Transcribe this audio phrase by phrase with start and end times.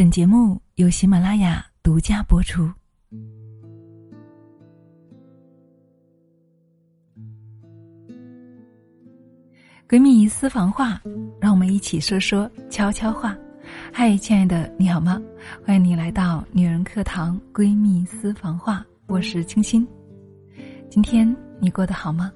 [0.00, 2.66] 本节目由喜马拉雅独家播出。
[9.86, 10.98] 闺蜜私房话，
[11.38, 13.36] 让我们一起说说悄悄话。
[13.92, 15.20] 嗨，亲爱的，你好吗？
[15.66, 19.86] 欢迎你来到女人课堂闺蜜私房话，我是清新。
[20.88, 22.32] 今天你过得好吗？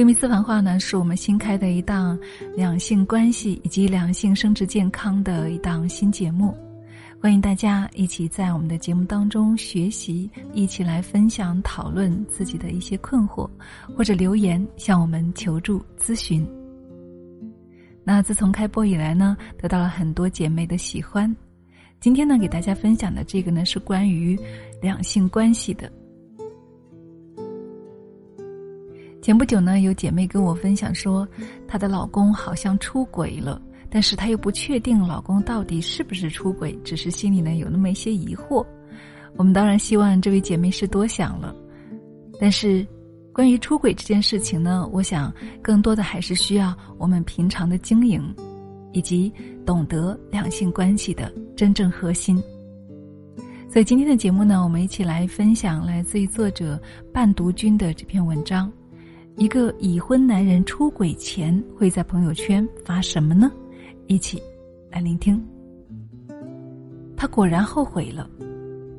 [0.00, 2.18] 闺蜜私房话呢，是我们新开的一档
[2.56, 6.56] 两性关系以及两性生殖健康的一档新节目，
[7.20, 13.46] 欢迎大家一起在我们的节目当中学习，一起来分享讨论自己的一些困惑，
[13.94, 16.48] 或者留言向我们求助咨询。
[18.02, 21.30] 那自从开播以来呢，得到了很多姐妹的喜欢。
[22.00, 24.34] 今天呢，给大家分享的这个呢，是关于
[24.80, 25.92] 两性关系的。
[29.22, 31.28] 前不久呢，有姐妹跟我分享说，
[31.68, 38.64] 她的老公好像出轨了，但是她又不确定老公到底是不是出轨，只是心里呢有那么一些疑惑。
[39.36, 41.54] 我们当然希望这位姐妹是多想了，
[42.40, 42.84] 但是
[43.32, 48.34] 关于出轨这件事情呢，我想更多的还是需要我们平常的经营，
[48.92, 49.30] 以及
[49.66, 52.42] 懂得两性关系的真正核心。
[53.68, 56.80] 所以今天的节目呢，我们一起来分享来自于作者
[57.12, 58.72] 半读君的这篇文章。
[59.40, 63.50] 一个已婚男人出轨前会在朋友圈发什么呢？
[64.06, 64.38] 一起
[64.90, 65.42] 来聆听。
[67.16, 68.28] 他果然后悔了。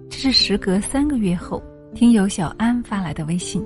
[0.10, 1.62] 这是时隔三个月后，
[1.94, 3.64] 听友小安发来的微信。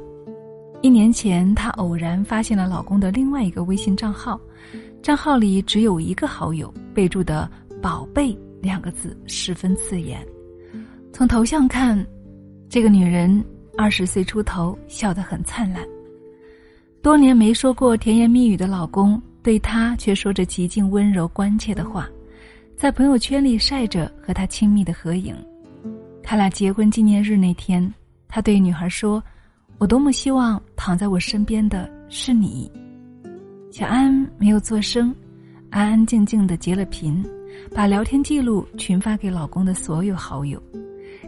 [0.81, 4.37] 一年前，她偶然发现了老公的另外一个微信账号，
[5.01, 7.49] 账号里只有一个好友，备注的
[7.81, 10.19] “宝贝”两个字十分刺眼。
[11.13, 12.05] 从头像看，
[12.67, 13.41] 这个女人
[13.77, 15.81] 二十岁出头，笑得很灿烂。
[17.05, 22.09] 多年没说过甜言蜜语的老公，对她却说着极尽温柔关切的话，
[22.75, 25.35] 在朋友圈里晒着和她亲密的合影。
[26.23, 27.93] 他俩结婚纪念日那天，
[28.27, 29.23] 他对女孩说
[29.77, 32.71] ：“我多么希望躺在我身边的是你。”
[33.69, 35.13] 小安没有作声，
[35.69, 37.23] 安安静静的截了屏，
[37.71, 40.59] 把聊天记录群发给老公的所有好友，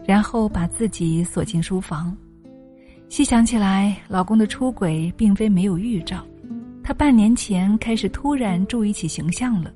[0.04, 2.16] 然后把自己锁进书房。
[3.08, 6.24] 细想起来，老公的出轨并非没有预兆。
[6.84, 9.72] 他半年前开始突然注意起形象了，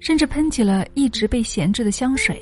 [0.00, 2.40] 甚至喷起了一直被闲置的香水。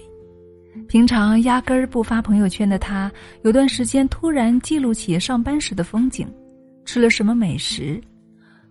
[0.89, 6.27] 平常压根儿不发朋友圈的他，有段时间突然记录起上班时的风景，
[6.85, 8.01] 吃了什么美食，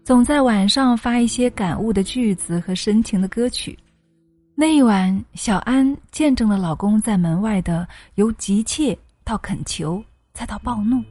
[0.03, 3.77] 总在晚上发一些感悟的句子和深情的歌曲。
[4.55, 11.01] 那一晚，小安见证了老公在门外的由急切到恳求，再到暴怒。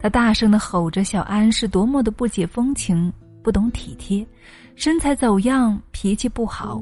[0.00, 4.24] 他大声的吼着：“小安是多么的不解风情，不懂体贴，
[4.76, 6.80] 身材走样，脾气不好，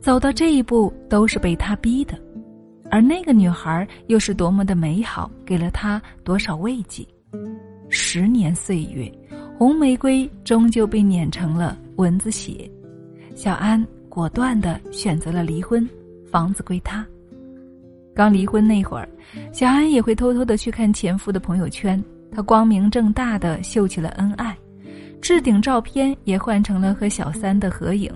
[0.00, 2.18] 走到这一步都是被他逼的。
[2.90, 7.06] 而那个女孩又是多么的美好，给了他多少慰藉。
[7.90, 9.12] 十年岁月，
[9.58, 12.70] 红玫瑰终究被碾成了蚊子血。
[13.34, 15.86] 小安果断的选择了离婚，
[16.30, 17.06] 房子归他。
[18.14, 19.08] 刚离婚那会儿，
[19.52, 22.02] 小安也会偷偷的去看前夫的朋友圈。”
[22.34, 24.56] 他光明正大的秀起了恩爱，
[25.22, 28.12] 置顶照片也换成了和小三的合影，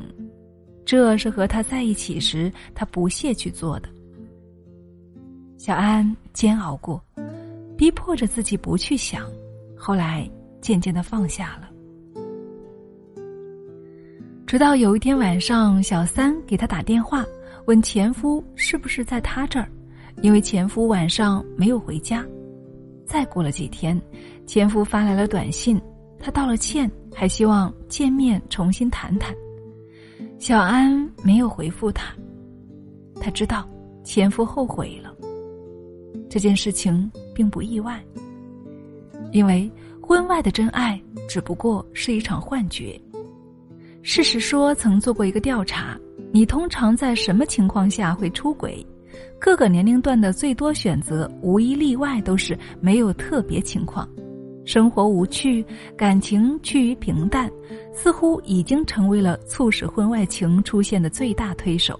[0.84, 3.88] 这是和他在一起时他不屑去做的。
[5.56, 7.00] 小安煎熬过，
[7.76, 9.24] 逼迫着自己不去想，
[9.76, 10.28] 后来
[10.60, 11.68] 渐渐的放下了。
[14.46, 17.24] 直到有一天晚上，小三给他打电话，
[17.66, 19.68] 问前夫是不是在他这儿，
[20.22, 22.24] 因为前夫晚上没有回家。
[23.08, 24.00] 再过了几天，
[24.46, 25.80] 前夫发来了短信，
[26.20, 29.34] 他道了歉，还希望见面重新谈谈。
[30.38, 32.14] 小安没有回复他，
[33.19, 33.66] 他知道
[34.04, 35.12] 前夫后悔了。
[36.28, 37.98] 这件事情并不意外，
[39.32, 39.70] 因为
[40.02, 43.00] 婚外的真爱只不过是一场幻觉。
[44.02, 45.98] 事实说曾做过一个调查，
[46.30, 48.87] 你通常在什么情况下会出轨？
[49.38, 54.09] 各个年龄段的最多选择，无一例外都是没有特别情况，
[54.65, 55.65] 生活无趣，
[55.97, 57.50] 感情趋于平淡，
[57.93, 61.99] 似乎已经成为了促使婚外情出现的最大推手。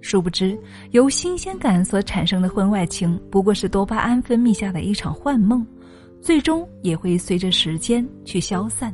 [0.00, 0.58] 殊不知，
[0.90, 5.64] 由新鲜感所产生的婚外情，不过是多巴胺分泌下的一场幻梦，
[6.20, 8.92] 最终也会随着时间去消散。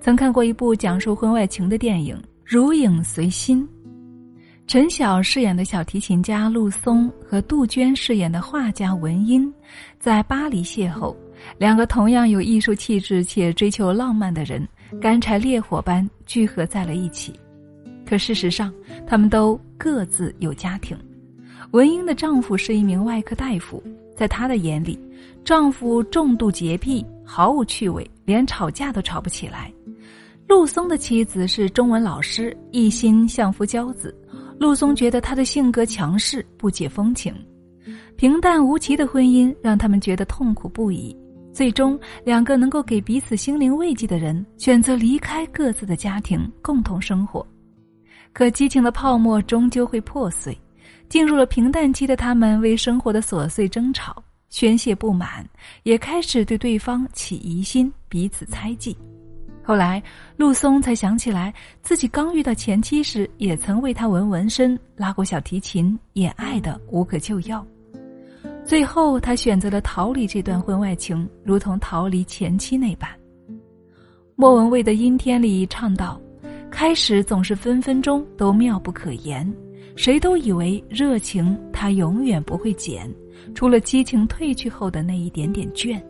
[0.00, 3.62] 曾看过一部讲述婚外情的电影《如影随心》。
[4.66, 9.52] 陈晓饰演的小提琴家陆松和杜鹃饰演的画家文英，
[10.00, 11.14] 在巴黎邂逅。
[11.56, 14.66] 两个同样有艺术气质且追求浪漫的人，
[15.00, 17.32] 干柴烈火般聚合在了一起。
[18.04, 18.74] 可事实上，
[19.06, 20.98] 他们都各自有家庭。
[21.70, 23.80] 文英的丈夫是一名外科大夫，
[24.16, 24.98] 在她的眼里，
[25.44, 29.72] 丈夫重度洁癖，毫无趣味，连吵架都吵不起来。
[30.48, 34.12] 陆松的妻子是中文老师，一心相夫教子。
[34.58, 37.34] 陆松觉得他的性格强势，不解风情，
[38.16, 41.16] 平淡无奇的婚姻让他们觉得痛苦不已。
[41.52, 47.46] 最终，两个能够给彼此心灵慰藉的人选择离开各自的家庭，共同生活。
[48.32, 50.56] 可激情的泡沫终究会破碎。
[51.08, 55.48] 进入了平淡期的他们，为生活的琐碎争吵、宣泄不满，
[55.84, 58.96] 也开始对对方起疑心，彼此猜忌。
[59.66, 60.00] 后来，
[60.36, 61.52] 陆松才想起来，
[61.82, 67.66] 自己刚遇到前妻时，也曾为他纹纹身、拉过小提琴，也爱得无可救药。
[68.64, 73.10] 最后，他选择了逃离这段婚外情，如同逃离前妻那般。
[74.36, 76.20] 莫文蔚的《阴天》里唱道
[76.70, 79.52] ：“开始总是分分钟都妙不可言。”
[79.96, 83.12] 谁都以为热情它永远不会减，
[83.52, 86.00] 除了激情褪去后的那一点点倦。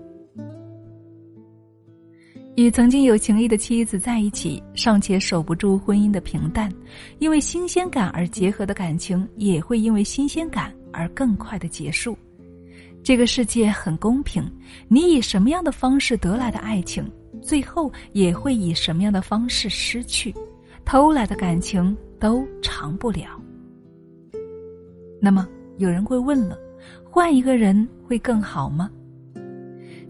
[2.57, 6.73] 与曾经有情谊的妻子在一起，尚且守不住婚姻的平淡，
[7.19, 12.17] 因为新鲜感而结合的感情，也会因为新鲜感而更快的结束。
[13.03, 14.43] 这个世界很公平，
[14.89, 17.07] 你以什么样的方式得来的爱情，
[17.43, 20.35] 最后也会以什么样的方式失去。
[20.83, 23.39] 偷来的感情都长不了。
[25.21, 26.59] 那么有人会问了，
[27.05, 28.91] 换一个人会更好吗？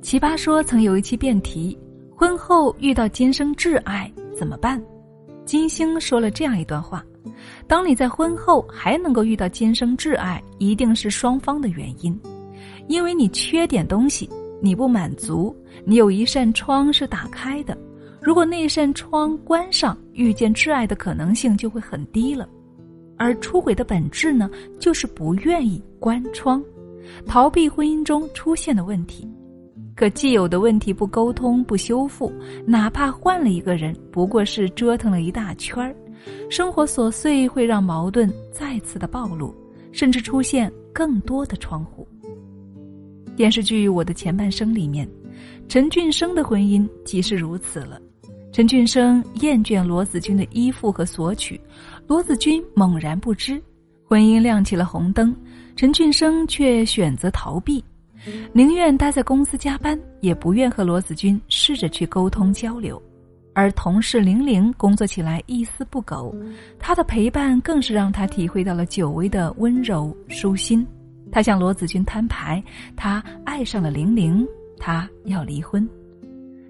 [0.01, 1.77] 奇葩说曾有一期辩题：
[2.19, 4.83] 婚后遇到今生挚爱怎么办？
[5.45, 7.05] 金星说了这样一段话：
[7.69, 12.19] 当你在婚后还能够遇到今生挚爱，一定是双方的原因，
[12.89, 14.31] 因为你缺点东西，
[14.63, 15.55] 你不满足，
[15.85, 17.77] 你有一扇窗是打开的，
[18.23, 22.49] 如果那扇窗关上，遇见挚爱的可能性就会很低了。
[23.19, 26.65] 而出轨的本质呢，就是不愿意关窗，
[27.27, 29.31] 逃避婚姻中出现的问题。
[29.97, 32.31] 可既有的问题不沟通不修复，
[32.67, 35.97] 哪怕换了一个人，不过是折腾了一大圈儿。
[36.51, 39.55] 生活琐碎会让矛盾再次的暴露，
[39.93, 42.07] 甚至出现更多的窗户。
[43.35, 45.09] 电视剧《我的前半生》里面，
[45.67, 47.99] 陈俊生的婚姻即是如此了。
[48.53, 51.59] 陈俊生厌倦罗子君的依附和索取。
[52.07, 53.63] 罗子君猛然不知，
[54.05, 55.35] 婚姻亮起了红灯，
[55.75, 57.83] 陈俊生却选择逃避，
[58.53, 63.01] 宁愿待在公司加班，也不愿和罗子君试着去沟通交流。
[63.55, 66.35] 而同事玲玲工作起来一丝不苟，
[66.79, 70.87] 她的陪伴更是让她体会到了久违的温柔舒心。
[71.33, 72.63] 他向罗子君摊牌，
[72.95, 74.47] 他爱上了玲玲，
[74.79, 75.89] 他要离婚。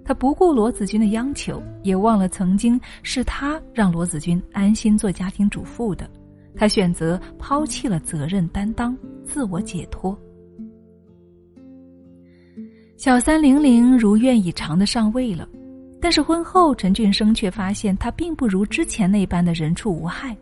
[0.05, 6.09] 他不顾罗子君的央求，也忘了曾经是他让罗子君安心做家庭主妇的。
[6.57, 10.19] 他选择抛弃了责任担当，自我解脱。
[12.97, 15.47] 小三玲玲如愿以偿的上位了，
[16.01, 20.37] 但是婚后陈俊生却发现她并不如之前那般的人畜无害，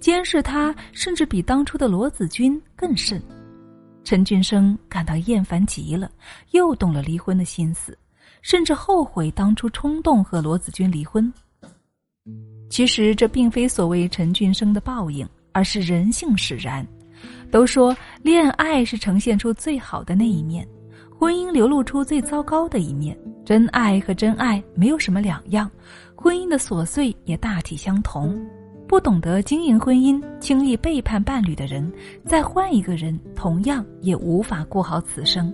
[0.00, 3.20] 监视他甚至比当初的罗子君更甚。
[4.04, 6.10] 陈俊生感到厌烦极了，
[6.50, 7.96] 又动了离婚的心思。
[8.42, 11.32] 甚至后悔当初冲动和罗子君离婚。
[12.68, 16.86] 其实这并非所谓陈俊生的报应，而是人性使然。
[17.50, 20.68] 都说恋爱是呈现出最好的那一面，
[21.18, 23.16] 婚姻流露出最糟糕的一面。
[23.44, 25.70] 真爱和真爱没有什么两样，
[26.14, 28.42] 婚姻的琐碎也大体相同。
[28.86, 31.92] 不懂得经营婚姻、轻易背叛伴侣的人，
[32.24, 35.52] 再换一个人，同样也无法过好此生。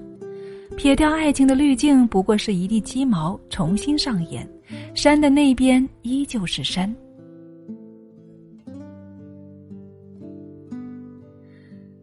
[0.76, 4.48] 撇掉爱情的滤镜，不过是一地鸡毛，重新上演。
[4.94, 6.94] 山的那边依旧是山。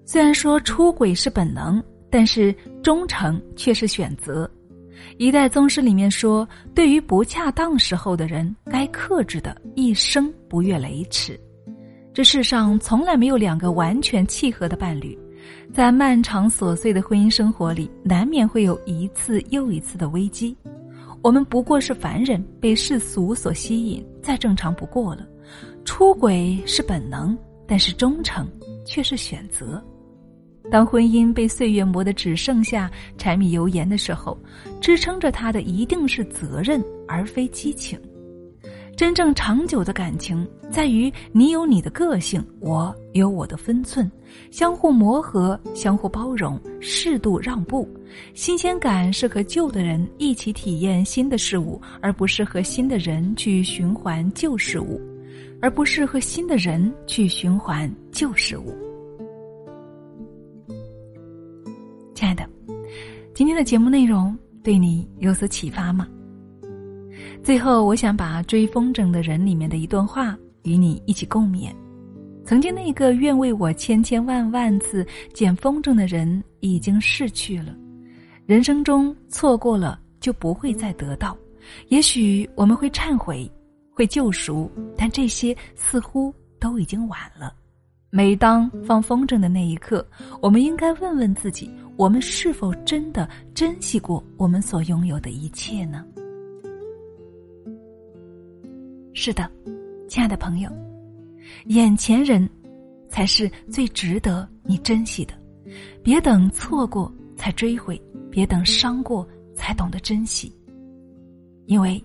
[0.03, 4.49] 虽然说出轨是本能，但是忠诚却是选择。
[5.17, 11.39] 一代宗师里面说，对于不恰当时候的人，该克制的一生不越雷池。
[12.13, 15.17] 这世上从来没有两个完全契合的伴侣。
[15.71, 20.55] 在漫长琐碎的婚姻生活里，难免会有一次又一次的危机。
[21.21, 25.27] 我们不过是凡人，被世俗所吸引，再正常不过了。
[25.85, 27.37] 出轨是本能，
[27.67, 28.47] 但是忠诚
[28.85, 29.83] 却是选择。
[30.69, 34.37] 当婚姻被岁月磨得只剩下柴米油盐的时候，
[34.81, 37.99] 支撑着它的一定是责任，而非激情。
[38.95, 44.11] 真正长久的感情，在于你有你的个性，我有我的分寸，
[44.49, 47.87] 相互磨合，相互包容，适度让步。
[48.33, 54.99] 新鲜感是和旧的人一起体验新的事物，而不是和新的人去循环旧事物。
[55.59, 58.86] 而不是和新的人去循环旧事物。
[63.37, 66.07] 今天的节目内容对你有所启发吗？
[67.43, 71.71] 最后，我想把《追风筝的人》里面的一段话与你一起共勉：
[72.43, 77.75] 曾经那个愿为我千千万万次捡风筝的人已经逝去了，
[78.47, 81.37] 人生中错过了就不会再得到。
[81.89, 83.47] 也许我们会忏悔，
[83.93, 84.67] 会救赎，
[84.97, 87.53] 但这些似乎都已经晚了。
[88.09, 90.03] 每当放风筝的那一刻，
[90.41, 96.05] 我们应该问问自己：我们是否真的珍惜过我们所拥有的一切呢？
[99.13, 99.49] 是的，
[100.07, 100.69] 亲爱的朋友，
[101.65, 102.47] 眼前人
[103.09, 105.33] 才是最值得你珍惜的。
[106.03, 107.99] 别等错过才追悔，
[108.29, 110.53] 别等伤过才懂得珍惜。
[111.65, 112.01] 因为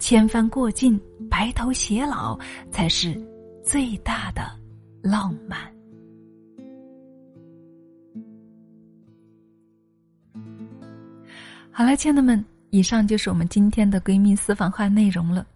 [0.00, 1.00] 千帆过尽，
[1.30, 2.36] 白头偕老
[2.72, 3.14] 才是
[3.62, 4.42] 最大的
[5.02, 5.75] 浪漫。
[11.78, 15.46] 好了，亲爱的们，以上就是我们今天的闺蜜私房话内容了。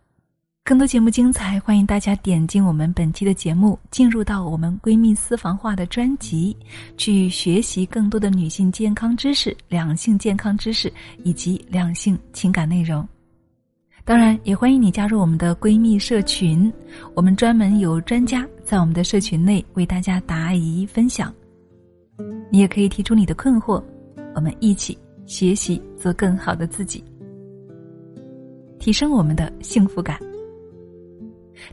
[0.62, 6.54] 更多节目精彩，欢迎大家点进我们本期的节目，进入到我们闺蜜私房话的专辑，
[6.98, 10.92] 去学习更多的女性健康知识、两性健康知识
[11.24, 13.08] 以及两性情感内容。
[14.04, 16.70] 当然，也欢迎你加入我们的闺蜜社群，
[17.14, 21.32] 我们专门有专家在我们的社群内为大家答疑分享。
[22.50, 23.82] 你也可以提出你的困惑，
[24.34, 24.98] 我们一起
[25.30, 27.04] 学习，做更好的自己，
[28.80, 30.18] 提升我们的幸福感。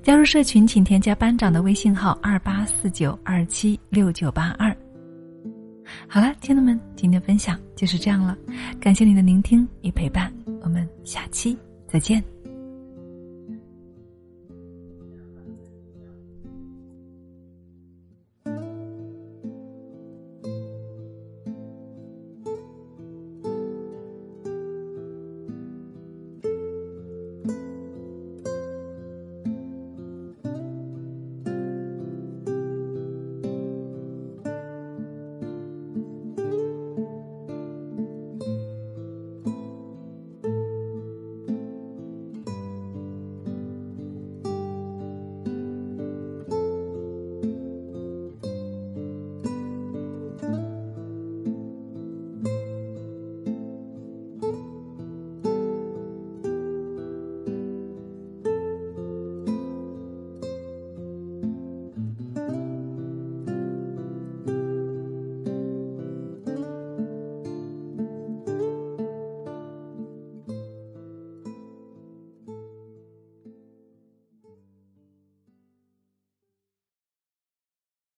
[0.03, 4.69] 加入社群，请添加班长的微信号二八四九二七六九八二。
[6.07, 8.37] 好了，亲爱的们，今天分享就是这样了，
[8.79, 12.36] 感谢你的聆听与陪伴，我们下期再见。